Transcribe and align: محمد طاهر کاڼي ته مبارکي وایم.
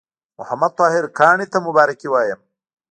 محمد 0.39 0.71
طاهر 0.79 1.03
کاڼي 1.17 1.45
ته 1.53 1.57
مبارکي 1.67 2.07
وایم. 2.09 2.39